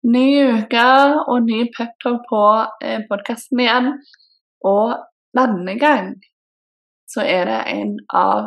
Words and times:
Ny 0.00 0.28
uke 0.56 0.82
og 1.28 1.42
ny 1.44 1.66
peptalk 1.76 2.22
på 2.30 2.44
eh, 2.80 3.02
podkasten 3.08 3.60
igjen. 3.60 3.88
Og 4.64 4.94
denne 5.36 5.74
gang 5.76 6.14
så 7.10 7.20
er 7.20 7.44
det 7.50 7.58
en 7.74 7.90
av 8.16 8.46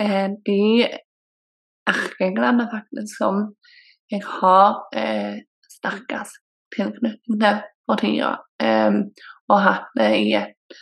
eh, 0.00 0.30
de 0.46 0.86
erkeenglene 1.92 2.64
faktisk 2.72 3.18
som 3.18 3.42
jeg 4.08 4.22
har 4.24 4.78
eh, 4.96 5.44
sterkest 5.76 6.40
tilknytning 6.72 7.40
til 7.42 7.60
for 7.84 8.00
tida. 8.00 8.30
Eh, 8.64 8.96
og 9.52 9.60
hatt 9.60 9.90
det 9.98 10.08
i 10.22 10.30
et 10.40 10.78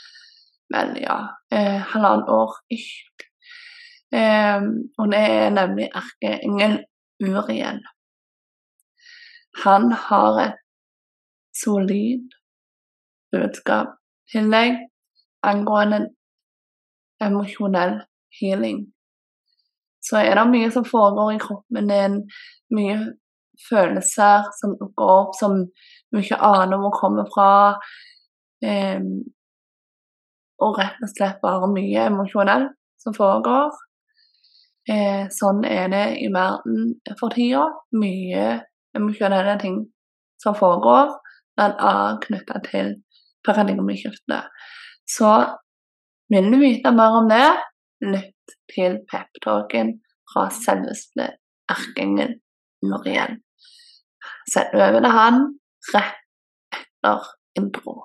vel, 0.73 0.93
ja, 1.03 1.19
eh, 1.51 1.81
halvannet 1.91 2.31
år 2.31 2.55
ikke. 2.79 3.27
Eh, 4.15 4.71
og 5.03 5.11
det 5.11 5.25
er 5.35 5.51
nemlig 5.59 5.91
erkeengel 5.91 6.79
Uriel. 7.27 7.83
Han 9.61 9.93
har 9.93 10.41
et 10.41 10.59
solid 11.53 12.32
budskap 13.32 13.99
til 14.32 14.49
deg 14.53 14.79
angående 15.44 16.07
emosjonell 17.22 17.99
healing. 18.41 18.86
Så 20.03 20.18
er 20.18 20.35
det 20.39 20.46
mye 20.50 20.71
som 20.75 20.86
foregår 20.89 21.35
i 21.35 21.43
kroppen 21.43 21.91
din, 21.91 22.17
mye 22.75 22.96
følelser 23.68 24.49
som 24.58 24.75
dukker 24.80 25.13
opp 25.21 25.36
som 25.39 25.61
du 26.11 26.19
ikke 26.19 26.41
aner 26.43 26.80
hvor 26.80 26.96
kommer 26.96 27.29
fra. 27.35 27.53
Um, 28.63 29.22
og 30.63 30.79
rett 30.79 31.00
og 31.03 31.11
slett 31.11 31.41
bare 31.43 31.71
mye 31.71 32.08
emosjonelt 32.08 32.75
som 33.03 33.14
foregår. 33.14 33.72
Eh, 34.91 35.28
sånn 35.30 35.62
er 35.66 35.89
det 35.91 36.05
i 36.22 36.28
verden 36.34 36.94
for 37.19 37.34
tida. 37.34 37.64
Mye 37.98 38.47
emosjonelle 38.97 39.56
ting 39.61 39.78
som 40.42 40.56
foregår, 40.59 41.12
bl.a. 41.56 41.92
knytta 42.27 42.61
til 42.67 42.95
paradigmeskiftet. 43.47 44.48
Så 45.08 45.33
vil 46.33 46.50
du 46.53 46.58
vite 46.58 46.92
mer 46.94 47.19
om 47.20 47.28
det, 47.31 47.48
lytt 48.03 48.56
til 48.75 48.98
peptalken 49.11 49.97
fra 50.33 50.48
selveste 50.55 51.28
erkeengel 51.70 52.39
Muriel. 52.83 53.36
Send 54.50 54.75
over 54.75 55.00
til 55.00 55.14
han 55.19 55.42
rett 55.94 56.78
etter 56.78 57.28
intro. 57.59 57.98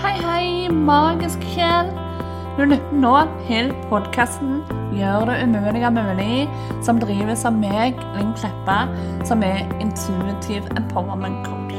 Hei, 0.00 0.16
hei, 0.24 0.68
magisk 0.72 1.42
sjel. 1.52 1.90
Du 2.60 2.66
lytter 2.68 2.96
nå 3.00 3.14
til 3.48 3.70
podkasten 3.88 4.58
'Gjør 4.92 5.30
det 5.30 5.36
umulige 5.48 5.90
mulig', 5.96 6.48
som 6.84 6.98
drives 7.00 7.44
av 7.48 7.54
meg, 7.56 7.96
Linn 8.18 8.34
Kleppa, 8.36 8.82
som 9.24 9.40
er 9.42 9.62
intuitiv 9.80 10.66
empowerment 10.76 11.46
coach. 11.46 11.78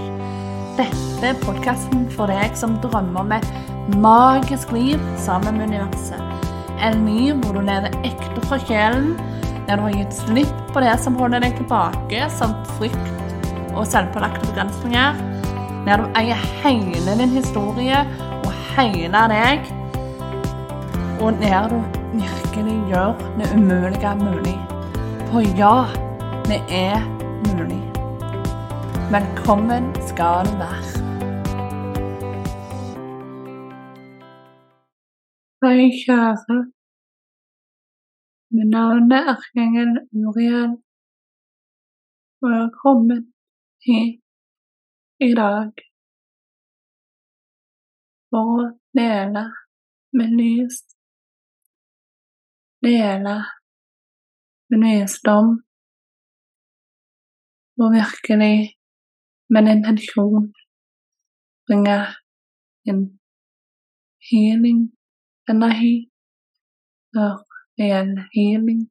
Dette 0.80 1.28
er 1.28 1.38
podkasten 1.44 2.08
for 2.16 2.34
deg 2.34 2.58
som 2.58 2.80
drømmer 2.82 3.22
om 3.22 3.32
et 3.36 3.46
magisk 3.94 4.72
liv 4.74 4.98
sammen 5.22 5.59
med 5.59 5.70
universet. 5.70 6.50
En 6.82 7.06
liv 7.06 7.38
hvor 7.44 7.59
du 7.59 7.62
lever 7.62 7.94
ekte 8.02 8.42
fra 8.48 8.58
sjelen, 8.58 9.12
der 9.68 9.78
du 9.78 9.84
har 9.86 9.94
gitt 10.00 10.18
slipp 10.18 10.64
på 10.74 10.82
det 10.82 10.96
som 11.04 11.20
holder 11.20 11.46
deg 11.46 11.59
tilbake, 11.59 12.24
samt 12.40 12.72
frykt 12.80 13.14
og 13.76 13.86
selvpålagte 13.86 14.50
begrensninger. 14.50 15.22
Der 15.86 16.02
du 16.02 16.09
eier 16.18 16.42
hele 16.66 17.20
din 17.22 17.38
historie 17.38 18.02
og 18.42 18.50
hele 18.74 19.24
deg 19.36 19.70
og 21.26 21.32
der 21.44 21.64
du 21.72 21.80
virkelig 22.22 22.78
gjør 22.90 23.12
det 23.40 23.48
umulige 23.58 24.14
mulig. 24.26 24.58
For 25.30 25.42
ja, 25.62 25.78
det 26.50 26.62
er 26.88 26.98
mulig. 27.48 27.84
Velkommen 29.16 29.84
skal 30.10 30.40
du 30.50 30.54
være. 30.64 30.90
Hei, 35.62 35.81
kjære. 36.04 36.58
Mitt 38.56 38.70
navn 38.76 39.12
er 39.18 39.24
Erkengel 39.34 39.92
Uriel, 40.22 40.74
og 42.42 42.48
jeg 42.52 42.60
har 42.64 42.72
kommet 42.84 43.22
hit 43.86 44.18
i 45.30 45.31
dag 45.42 45.70
for 48.30 48.44
å 48.56 48.66
dele 49.00 49.44
med 50.18 50.34
lys 50.40 50.81
dele 52.86 53.36
min 54.69 54.86
visdom 54.90 55.50
og 57.81 57.94
virkelig 57.97 58.56
med 59.52 59.62
en 59.62 59.72
intensjon 59.75 60.47
bringe 61.66 62.00
en 62.90 63.02
healing 64.30 64.81
energi 65.52 65.96
for 67.14 67.34
reell 67.80 68.14
healing, 68.34 68.81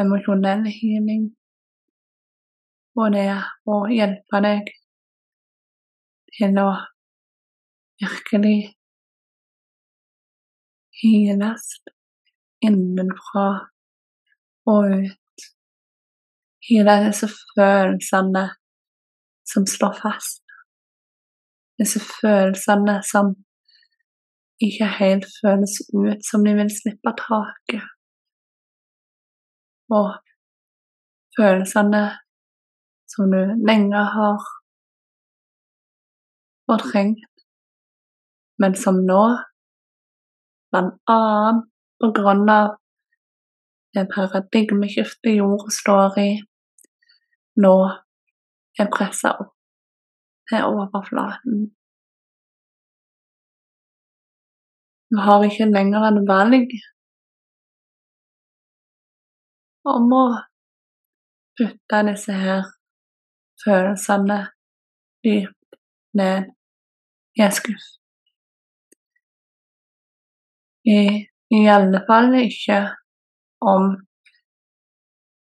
emosjonell 0.00 0.64
healing, 0.78 1.24
og 2.98 3.12
det 3.14 3.28
å 3.72 3.78
hjelpe 3.92 4.40
deg 4.46 4.70
til 6.36 6.60
å 6.62 6.68
virkelig 8.02 8.56
heales 11.02 11.68
innenfra 12.66 13.48
og 14.72 14.82
ut. 15.02 15.46
Hele 16.68 16.94
disse 17.06 17.28
følelsene 17.54 18.44
som 19.52 19.66
slår 19.66 19.96
fast. 20.02 20.44
Disse 21.80 22.00
følelsene 22.00 23.00
som 23.12 23.34
ikke 24.66 24.86
helt 25.00 25.26
føles 25.40 25.74
ut 25.90 26.22
som 26.28 26.44
de 26.46 26.54
vil 26.60 26.70
slippe 26.70 27.12
taket. 27.18 27.86
Og 29.98 30.08
følelsene 31.36 32.04
som 33.12 33.34
du 33.34 33.42
lenge 33.68 34.04
har 34.16 34.46
fortrengt, 36.70 37.34
men 38.62 38.76
som 38.84 39.02
nå, 39.10 39.24
blant 40.70 40.94
annet 41.10 41.71
på 42.02 42.10
grunn 42.16 42.48
av 42.50 42.72
det 43.94 44.08
paradigmeskiftet 44.14 45.36
jorda 45.36 45.70
står 45.70 46.18
i, 46.18 46.30
nå 47.62 47.74
er 48.80 48.88
pressa 48.90 49.34
opp 49.44 49.52
til 50.50 50.66
overflaten. 50.66 51.66
Vi 55.12 55.24
har 55.26 55.44
ikke 55.44 55.68
lenger 55.70 56.08
en 56.08 56.22
valg 56.28 56.72
om 59.94 60.14
å 60.16 60.24
putte 61.60 62.04
disse 62.08 62.38
her 62.44 62.70
følelsene 63.64 64.38
dypt 65.26 65.82
ned 66.18 66.48
i 67.36 67.44
en 67.44 67.58
skuff. 67.58 67.90
I 71.52 71.66
alle 71.68 72.00
fall 72.08 72.32
ikke 72.40 72.78
om 73.60 73.92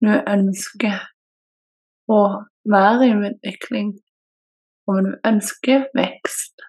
du 0.03 0.11
ønsker 0.11 0.97
å 2.11 2.21
være 2.69 3.07
i 3.07 3.15
utvikling, 3.29 3.93
om 4.91 5.01
du 5.07 5.13
ønsker 5.25 5.87
vekst, 5.97 6.65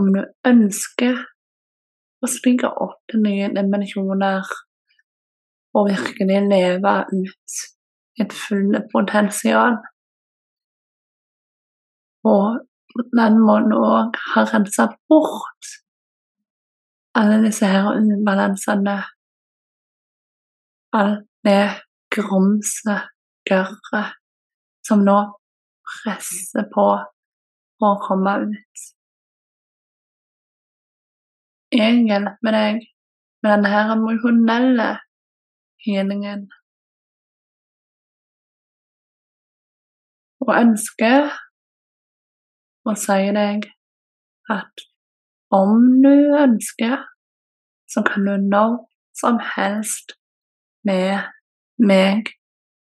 om 0.00 0.10
du 0.14 0.22
ønsker 0.48 1.20
å 2.24 2.30
stige 2.30 2.72
opp 2.82 2.98
til 3.10 3.22
nye 3.26 3.52
dimensjoner 3.54 4.48
og 5.76 5.90
virkelig 5.90 6.40
leve 6.48 6.94
ut 7.12 7.58
et 8.22 8.32
fullt 8.32 8.88
potensial. 8.92 9.76
Og 12.26 12.62
den 13.12 13.42
måten 13.44 13.76
òg 13.76 14.16
ha 14.32 14.46
rensa 14.48 14.88
bort 15.10 15.76
alle 17.16 17.38
disse 17.44 17.66
her 17.66 17.86
ubalansene, 17.96 18.96
alt 20.92 21.24
det 21.46 21.64
grumset, 22.12 23.08
gørret, 23.48 24.16
som 24.86 25.04
nå 25.06 25.16
presser 25.86 26.66
på 26.74 26.86
for 27.78 27.94
å 27.94 28.02
komme 28.04 28.34
ut. 28.48 28.84
Jeg 31.76 32.04
hjelper 32.08 32.56
deg 32.56 32.84
med 33.42 33.52
denne 33.52 33.72
her 33.72 33.92
emosjonelle 33.96 34.90
healingen. 35.86 36.46
Og 40.46 40.52
ønsker 40.54 41.32
å 42.86 42.94
si 43.02 43.18
deg 43.34 43.66
at 44.52 44.86
om 45.50 46.02
du 46.02 46.14
ønsker, 46.42 46.96
så 47.88 48.02
kan 48.06 48.26
du 48.26 48.36
når 48.36 48.76
som 49.20 49.38
helst 49.56 50.16
med 50.84 51.22
meg 51.78 52.32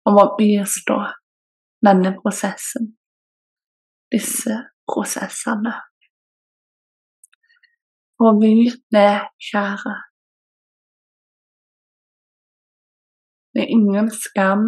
om 0.07 0.17
å 0.19 0.25
bistå 0.39 0.97
denne 1.85 2.13
prosessen, 2.21 2.91
disse 4.13 4.57
prosessene. 4.89 5.75
Og 8.17 8.39
vit 8.41 8.81
det, 8.93 9.29
kjære. 9.49 9.95
Det 13.53 13.65
er 13.65 13.73
ingen 13.73 14.09
skam 14.13 14.65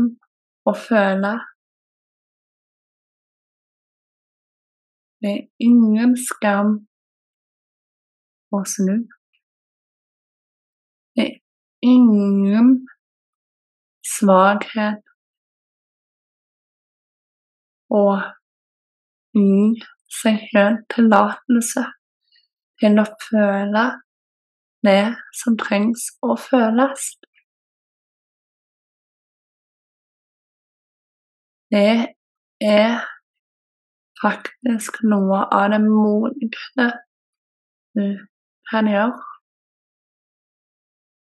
å 0.70 0.74
føle. 0.78 1.34
Det 5.20 5.34
er 5.34 5.42
ingen 5.66 6.14
skam 6.18 6.78
å 8.56 8.64
snu. 8.66 8.96
Det 11.16 11.26
er 11.26 11.38
ingen 11.86 12.74
svakhet 14.06 15.04
å 17.90 18.04
gi 19.38 19.80
seg 20.20 20.44
selv 20.52 20.84
tillatelse 20.94 21.86
til 22.82 23.02
å 23.02 23.06
føle 23.26 23.86
det 24.86 25.02
som 25.42 25.58
trengs 25.60 26.08
å 26.26 26.38
føles. 26.40 27.12
Det 31.70 32.16
er 32.66 32.96
faktisk 34.22 35.04
noe 35.06 35.44
av 35.54 35.70
det 35.74 35.82
modigste 35.86 36.88
du 37.98 38.06
kan 38.72 38.88
gjøre. 38.90 39.18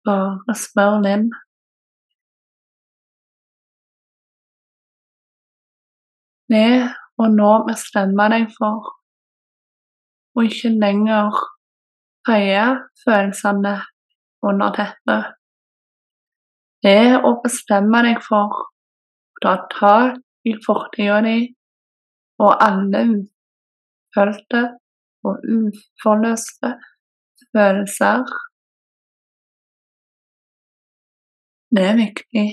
Bare 0.05 0.55
spør 0.61 0.99
Linn. 1.05 1.29
Det 6.53 6.69
å 7.17 7.27
nå 7.33 7.51
bestemme 7.65 8.27
deg 8.33 8.51
for 8.53 8.91
å 10.35 10.45
ikke 10.45 10.75
lenger 10.77 11.39
feie 12.27 12.65
følelsene 13.01 13.75
under 14.45 14.75
teppet. 14.77 15.33
Det 16.85 17.17
å 17.17 17.31
bestemme 17.41 18.03
deg 18.05 18.21
for 18.21 18.53
å 18.53 18.65
ta 19.41 19.55
tak 19.71 20.21
i 20.45 20.53
fortida 20.65 21.21
di 21.25 21.37
og 22.43 22.51
alle 22.61 23.01
ufølte 23.15 24.61
og 25.25 25.47
uforløste 25.49 26.75
følelser. 27.55 28.25
Det 31.75 31.83
er 31.91 31.95
viktig. 31.99 32.47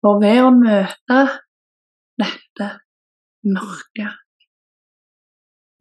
For 0.00 0.20
ved 0.22 0.38
å 0.44 0.50
møte 0.54 1.18
dette 2.22 2.68
mørket, 3.56 4.14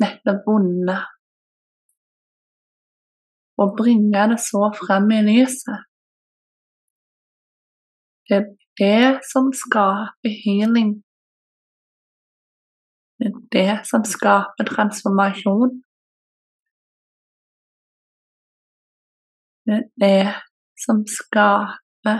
dette 0.02 0.34
vonde, 0.46 0.98
og 3.62 3.76
bringe 3.80 4.24
det 4.32 4.40
så 4.50 4.68
frem 4.80 5.12
i 5.18 5.22
lyset 5.26 5.86
Det 8.30 8.36
er 8.38 8.48
det 8.82 9.24
som 9.32 9.46
skaper 9.56 10.34
healing. 10.44 10.90
Det 13.18 13.30
er 13.32 13.38
det 13.56 13.76
som 13.90 14.04
skaper 14.06 14.68
transformasjon. 14.68 15.72
Det 19.68 19.76
er 19.76 19.88
det 20.04 20.28
som 20.84 20.98
skaper 21.18 22.20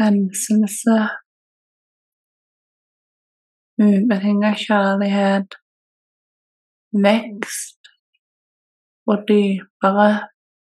renselse, 0.00 0.96
ubetinget 3.84 4.56
kjærlighet, 4.64 5.50
vekst 7.06 7.82
og 9.10 9.16
dypere 9.28 10.08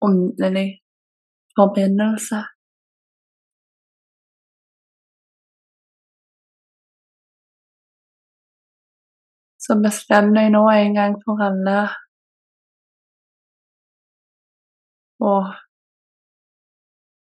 åndelig 0.07 0.69
forbindelse. 1.57 2.41
Så 9.63 9.79
bestem 9.85 10.35
deg 10.35 10.51
nå 10.57 10.63
en 10.75 10.93
gang 10.99 11.17
for 11.23 11.47
alle 11.47 11.79
og 15.19 15.49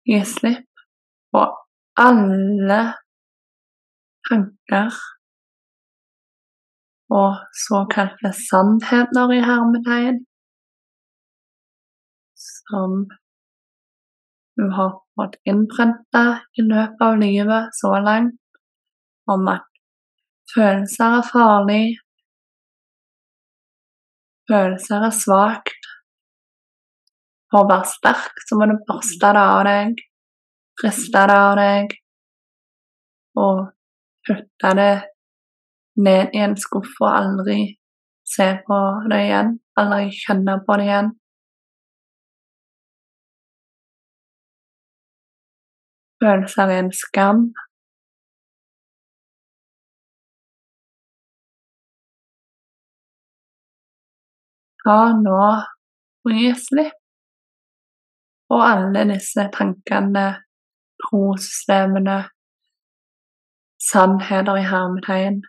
gi 0.10 0.22
slipp 0.26 0.86
på 1.34 1.44
alle 2.02 2.80
tanker 4.30 5.02
og 7.16 7.44
såkalte 7.66 8.32
sannheter 8.50 9.34
i 9.36 9.44
hermetegn 9.46 10.24
som 12.46 13.06
du 14.58 14.66
har 14.78 14.92
fått 15.16 15.38
innprenta 15.50 16.26
i 16.58 16.66
løpet 16.66 17.06
av 17.08 17.20
livet 17.22 17.78
så 17.80 17.94
langt 18.08 18.40
om 19.32 19.48
at 19.52 19.66
følelser 20.54 21.20
er 21.20 21.28
farlig, 21.28 21.86
følelser 24.50 25.08
er 25.10 25.16
svakt. 25.16 25.75
For 27.56 27.64
å 27.64 27.68
være 27.70 27.88
sterk 27.88 28.42
så 28.44 28.56
må 28.60 28.66
du 28.68 28.74
børste 28.84 29.30
det 29.32 29.42
av 29.42 29.62
deg, 29.64 30.00
riste 30.84 31.20
det 31.30 31.36
av 31.40 31.54
deg 31.56 31.94
og 33.40 33.62
putte 34.28 34.72
det 34.76 34.96
ned 36.08 36.36
i 36.36 36.42
en 36.44 36.56
skuff 36.60 36.98
og 37.00 37.08
aldri 37.14 37.56
se 38.28 38.48
på 38.66 38.80
det 39.08 39.20
igjen, 39.28 39.54
aldri 39.80 40.10
kjenne 40.18 40.58
på 40.68 40.78
det 40.82 40.90
igjen. 40.90 41.14
Følelser 46.26 46.76
er 46.76 46.84
en 46.84 46.92
skam. 47.00 47.42
Ta 54.84 55.00
nå 55.24 55.40
og 55.40 56.38
gi 56.44 56.52
slipp 56.68 57.05
på 58.56 58.62
alle 58.64 59.02
disse 59.10 59.44
tankene, 59.52 60.28
trossystemene, 61.04 62.20
sannheter 63.92 64.60
i 64.62 64.64
hermetegn, 64.72 65.42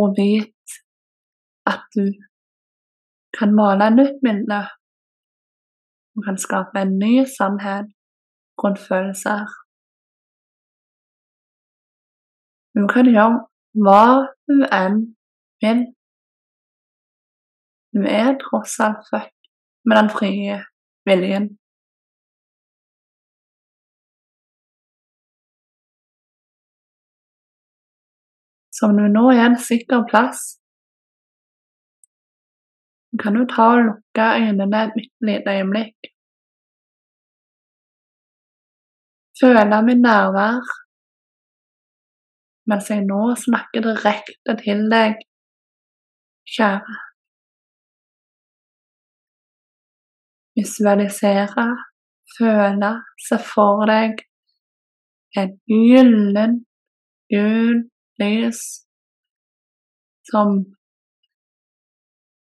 og 0.00 0.14
vit 0.16 0.76
at 1.72 1.84
du 1.96 2.06
kan 3.36 3.52
male 3.58 3.90
et 3.90 3.98
nytt 3.98 4.16
bilde. 4.24 4.62
Du 6.16 6.24
kan 6.24 6.40
skape 6.46 6.80
en 6.80 6.96
ny 7.02 7.12
sannhet 7.36 7.92
rundt 8.62 8.80
følelser. 8.88 9.44
Du 12.72 12.88
kan 12.94 13.12
gjøre 13.12 13.44
hva 13.84 14.02
du 14.48 14.64
enn 14.80 14.98
vil. 15.60 15.84
Du 17.92 18.00
er 18.16 18.36
tross 18.46 18.80
alt 18.80 19.04
født 19.12 19.38
med 19.84 19.96
den 20.00 20.12
frie 20.16 20.60
viljen. 21.08 21.48
Som 28.78 28.96
du 28.96 29.04
nå 29.12 29.26
er 29.32 29.44
en 29.46 29.58
sikker 29.60 30.06
plass, 30.10 30.40
kan 33.20 33.36
du 33.36 33.44
ta 33.50 33.66
og 33.74 33.84
lukke 33.88 34.30
øynene 34.40 34.86
et 34.86 34.96
lite 35.28 35.58
øyeblikk. 35.58 36.10
føle 39.40 39.82
mitt 39.86 40.02
nærvær 40.04 40.64
mens 42.70 42.90
jeg 42.92 43.06
nå 43.10 43.20
snakker 43.44 43.82
direkte 43.86 44.54
til 44.64 44.82
deg, 44.92 45.22
kjære. 46.54 47.09
Visualisere, 50.60 51.66
føle, 52.36 52.90
se 53.28 53.38
for 53.52 53.86
deg 53.88 54.20
et 55.38 55.54
gyllen, 55.70 56.60
gul 57.32 57.84
lys 58.20 58.60
som 60.30 60.58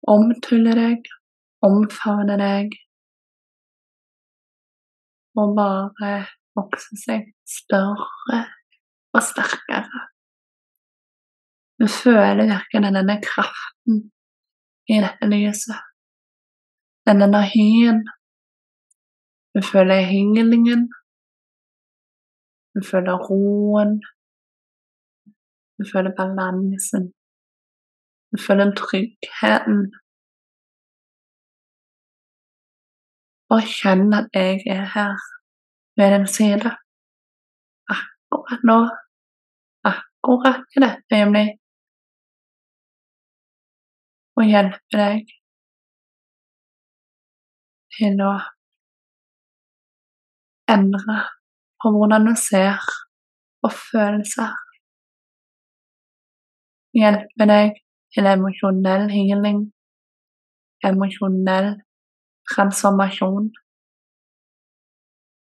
omtuller 0.08 0.78
deg, 0.78 1.08
omfavner 1.68 2.40
deg, 2.40 2.76
og 5.38 5.56
bare 5.58 6.12
vokser 6.58 7.02
seg 7.02 7.26
større 7.46 8.40
og 9.14 9.20
sterkere. 9.24 10.06
Du 11.78 11.86
føler 11.86 12.48
virkelig 12.48 12.94
denne 12.96 13.18
kraften 13.22 14.00
i 14.90 14.98
dette 15.04 15.28
lyset. 15.30 15.87
Den 17.08 17.34
hyen. 17.52 17.98
Vi 19.54 19.60
føler 19.72 20.08
healingen. 20.12 20.82
Vi 22.74 22.80
føler 22.90 23.16
roen. 23.28 23.92
Vi 25.78 25.84
føler 25.92 26.12
balansen. 26.20 27.04
Vi 28.30 28.38
føler 28.46 28.74
tryggheten. 28.80 29.78
Og 33.52 33.60
kjenn 33.78 34.12
at 34.20 34.28
jeg 34.34 34.60
er 34.76 34.84
her 34.94 35.14
ved 35.96 36.08
din 36.14 36.26
side 36.36 36.70
akkurat 37.94 38.62
nå, 38.70 38.78
akkurat 39.90 40.76
i 40.76 40.78
dette 40.84 41.16
øyeblikk, 41.18 41.56
og 44.36 44.44
hjelpe 44.52 45.00
deg 45.00 45.37
til 47.98 48.20
å 48.22 48.32
endre 50.70 51.18
på 51.82 51.90
hvordan 51.94 52.28
du 52.28 52.34
ser 52.38 52.78
og 53.66 53.72
følelser. 53.74 54.54
Hjelpe 56.98 57.48
deg 57.50 57.76
til 58.14 58.30
emosjonell 58.30 59.06
healing, 59.12 59.60
emosjonell 60.88 61.74
transformasjon, 62.52 63.50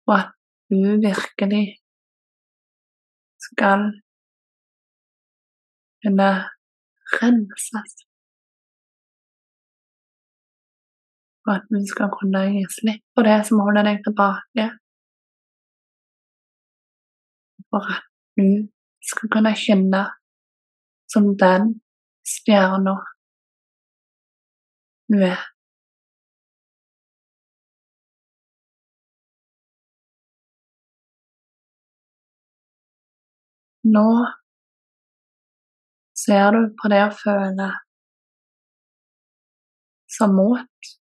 og 0.07 0.15
at 0.19 0.31
du 0.69 0.81
virkelig 1.07 1.65
skal 3.47 3.89
kunne 6.03 6.31
renses. 7.19 8.12
Og 11.43 11.55
at 11.55 11.65
du 11.71 11.79
skal 11.87 12.11
kunne 12.13 12.41
gi 12.53 12.63
slipp 12.71 13.03
på 13.15 13.25
det 13.27 13.39
som 13.47 13.63
holder 13.65 13.89
deg 13.89 14.03
tilbake. 14.05 14.67
For 17.69 17.89
at 17.95 18.05
du 18.39 18.47
skal 19.03 19.31
kunne 19.33 19.55
kjenne 19.59 20.03
som 21.11 21.33
den 21.37 21.73
stjerna 22.27 22.95
du 25.11 25.19
er. 25.19 25.41
Nå 33.83 34.07
ser 36.15 36.55
du 36.55 36.61
på 36.79 36.89
det 36.93 37.01
å 37.03 37.15
føle 37.19 37.69
som 40.17 40.37
mot. 40.37 40.93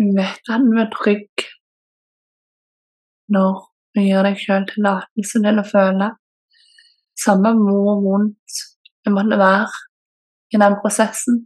Vet 0.00 0.48
at 0.48 0.62
du 0.64 0.78
er 0.80 0.86
trygg 0.94 1.42
når 3.28 3.58
du 3.92 4.00
gir 4.00 4.24
deg 4.24 4.38
sjøl 4.40 4.62
tillatelse 4.70 5.42
til 5.44 5.60
å 5.60 5.64
føle 5.66 6.06
samme 7.20 7.50
hvor 7.58 7.98
vondt 8.00 8.60
det 9.04 9.12
måtte 9.12 9.36
være 9.40 9.82
i 10.56 10.60
den 10.62 10.76
prosessen. 10.80 11.42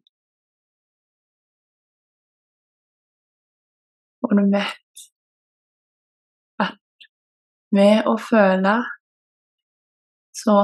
Og 4.23 4.37
du 4.39 4.45
vet 4.53 5.03
at 6.63 7.09
ved 7.75 8.07
å 8.07 8.15
føle 8.29 8.77
så 10.45 10.57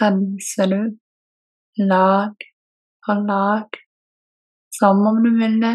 renser 0.00 0.74
du 0.74 1.86
lag 1.86 2.34
for 3.06 3.22
lag, 3.30 3.80
som 4.74 5.06
om 5.12 5.22
du 5.22 5.30
ville 5.38 5.72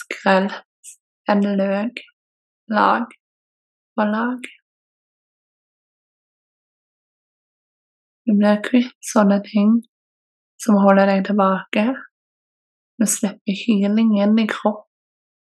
skrelt 0.00 0.94
en 1.28 1.44
løk 1.60 2.00
lag 2.72 3.06
og 3.98 4.06
lag. 4.12 4.48
Du 8.28 8.34
blir 8.36 8.60
kvitt 8.64 8.96
sånne 9.12 9.38
ting 9.46 9.78
som 10.60 10.80
holder 10.82 11.08
deg 11.08 11.24
tilbake. 11.28 11.84
Du 13.00 13.06
slipper 13.08 13.60
hyling 13.62 14.16
inn 14.20 14.36
i 14.42 14.46
kropp, 14.50 14.84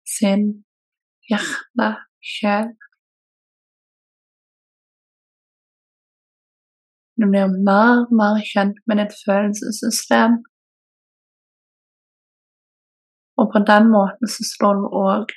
sinn, 0.06 0.50
hjerte, 1.30 1.88
sjel. 2.34 2.70
Du 7.18 7.26
blir 7.26 7.50
mer 7.50 8.04
og 8.04 8.14
mer 8.14 8.38
kjent 8.46 8.78
med 8.86 9.02
ditt 9.02 9.16
følelsessystem. 9.24 10.38
Og 13.38 13.46
på 13.52 13.58
den 13.70 13.84
måten 13.94 14.26
så 14.34 14.42
står 14.54 14.74
du 14.80 14.86
òg 14.98 15.34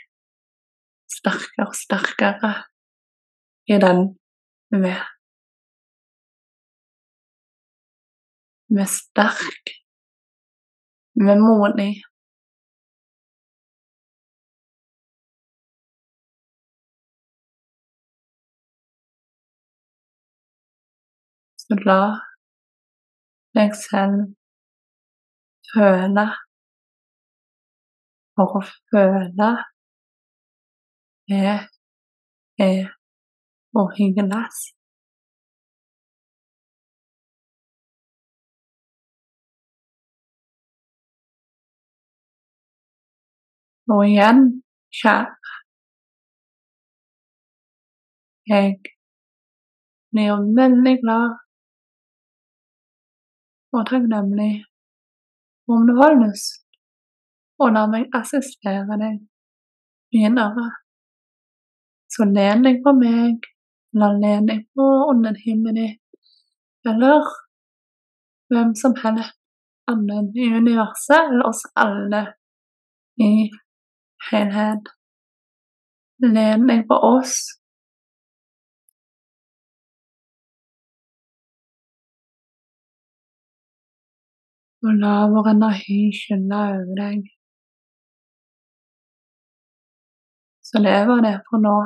sterkere 1.18 1.68
og 1.68 1.76
sterkere 1.78 2.54
i 3.74 3.78
den 3.84 4.00
du 4.74 4.78
er. 4.88 5.04
Du 8.72 8.80
er 8.80 8.90
sterk. 8.90 9.74
Du 11.20 11.28
er 11.34 11.40
modig. 11.50 11.94
Så 21.62 21.78
la 21.86 22.02
deg 23.56 23.76
selv 23.76 24.32
føle 25.74 26.26
for 28.36 28.58
å 28.60 28.62
føle 28.92 29.56
det 31.32 31.52
er 32.68 32.92
å 33.76 33.88
hyggeles. 33.98 34.62
Og 43.92 44.06
igjen, 44.08 44.44
kjære, 45.02 45.56
jeg 48.52 48.76
blir 50.12 50.44
veldig 50.60 50.96
glad 51.04 51.40
og 53.76 53.86
takknemlig 53.90 54.54
om 55.72 55.88
du 55.88 55.94
har 56.00 56.16
lyst, 56.24 56.61
og 57.62 57.74
la 57.76 57.86
meg 57.90 58.08
assistere 58.18 58.98
deg 59.02 59.20
videre. 60.14 60.68
Så 62.12 62.28
len 62.28 62.66
deg 62.66 62.82
på 62.86 62.94
meg, 62.98 63.46
eller 63.96 64.18
len 64.24 64.50
deg 64.50 64.66
på 64.76 64.88
åndetimen 65.12 65.78
ditt, 65.78 66.02
eller 66.90 67.30
hvem 68.52 68.74
som 68.76 68.98
helst 69.04 69.38
annen 69.92 70.32
i 70.36 70.50
universet, 70.58 71.30
eller 71.30 71.48
oss 71.48 71.64
alle 71.80 72.26
i 73.22 73.32
helhet. 74.32 74.92
Len 76.22 76.68
deg 76.68 76.86
på 76.90 77.00
oss 77.16 77.40
og 84.82 84.98
la 85.02 85.14
vår 85.30 85.52
energi 85.54 86.00
skylle 86.18 86.60
over 86.74 86.96
deg. 86.98 87.22
Så 90.72 90.80
det 90.80 91.00
var 91.08 91.20
det 91.22 91.34
for 91.50 91.60
nå. 91.60 91.78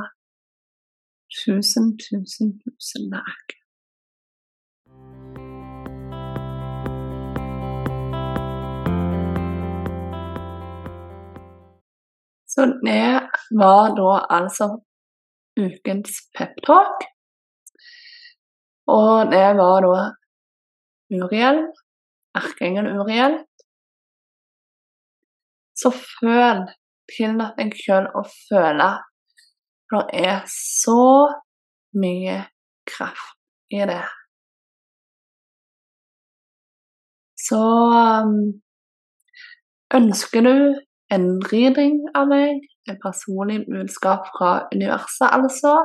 Tusen, 1.42 1.86
tusen, 1.98 2.52
tusen 2.62 3.08
dager. 3.14 3.56
Så 12.46 12.66
det 12.86 13.30
var 13.62 13.96
da 13.98 14.12
altså 14.38 14.68
ukens 15.58 16.22
peptalk. 16.38 17.10
Og 18.88 19.34
det 19.34 19.48
var 19.58 19.82
da 19.88 19.98
Uriel 21.10 21.66
erkeengel 22.36 22.88
Uriel, 23.00 23.38
så 25.76 25.92
føl 25.92 26.66
tillat 27.12 27.58
deg 27.60 27.76
sjøl 27.78 28.10
å 28.16 28.26
føle. 28.30 28.90
For 29.92 30.10
det 30.10 30.26
er 30.28 30.44
så 30.50 31.02
mye 31.96 32.42
kraft 32.90 33.36
i 33.74 33.82
det. 33.90 34.04
Så 37.46 37.62
um, 37.62 38.38
ønsker 39.94 40.46
du 40.46 40.56
en 41.14 41.28
reading 41.52 42.00
av 42.18 42.30
meg, 42.32 42.64
et 42.90 43.02
personlig 43.02 43.64
budskap 43.70 44.28
fra 44.34 44.52
universet 44.74 45.30
altså, 45.34 45.78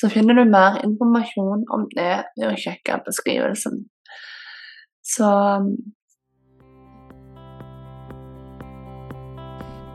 så 0.00 0.08
finner 0.12 0.36
du 0.36 0.44
mer 0.48 0.78
informasjon 0.84 1.66
om 1.74 1.84
det 1.96 2.14
ved 2.36 2.46
å 2.48 2.58
sjekke 2.58 3.00
beskrivelsen. 3.06 3.82
Så 5.04 5.28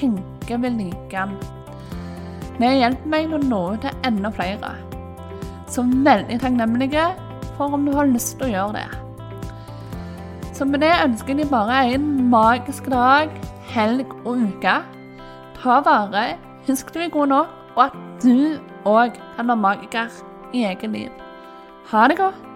tenker 0.00 0.60
vil 0.64 0.78
like 0.80 1.10
den. 1.12 1.36
Det 2.60 2.72
hjulpet 2.76 3.06
meg 3.12 3.32
å 3.32 3.40
nå 3.40 3.60
ut 3.74 3.84
til 3.84 4.08
enda 4.08 4.32
flere. 4.34 4.72
Så 5.70 5.84
veldig 5.84 6.40
takknemlige 6.42 7.06
for 7.56 7.76
om 7.76 7.86
du 7.86 7.94
har 7.96 8.10
lyst 8.10 8.36
til 8.38 8.48
å 8.48 8.52
gjøre 8.54 8.80
det. 8.80 8.88
Så 10.56 10.66
med 10.68 10.82
det 10.84 10.92
ønsker 11.04 11.38
deg 11.38 11.48
bare 11.52 11.78
en 11.94 12.10
magisk 12.32 12.90
dag, 12.92 13.32
helg 13.72 14.12
og 14.24 14.42
uke. 14.50 14.76
Ta 15.60 15.80
vare, 15.86 16.26
husk 16.66 16.92
du 16.92 17.00
er 17.00 17.12
god 17.14 17.32
nok, 17.32 17.56
og 17.76 17.82
at 17.86 17.96
du 18.24 18.60
òg 18.88 19.16
kan 19.36 19.48
være 19.48 19.64
magiker 19.64 20.22
i 20.52 20.66
eget 20.68 20.90
liv. 20.92 21.10
Ha 21.92 22.08
det 22.10 22.20
godt. 22.20 22.49